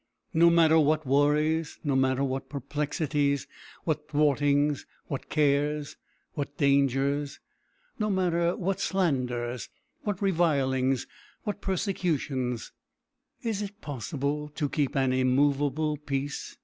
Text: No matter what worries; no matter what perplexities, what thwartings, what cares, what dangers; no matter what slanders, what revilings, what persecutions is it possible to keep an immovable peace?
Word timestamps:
No 0.33 0.49
matter 0.49 0.79
what 0.79 1.05
worries; 1.05 1.77
no 1.83 1.95
matter 1.95 2.23
what 2.23 2.49
perplexities, 2.49 3.45
what 3.83 4.09
thwartings, 4.09 4.87
what 5.05 5.29
cares, 5.29 5.95
what 6.33 6.57
dangers; 6.57 7.39
no 7.99 8.09
matter 8.09 8.55
what 8.55 8.79
slanders, 8.79 9.69
what 10.01 10.19
revilings, 10.19 11.05
what 11.43 11.61
persecutions 11.61 12.71
is 13.43 13.61
it 13.61 13.79
possible 13.79 14.49
to 14.55 14.67
keep 14.69 14.95
an 14.95 15.13
immovable 15.13 15.97
peace? 15.97 16.57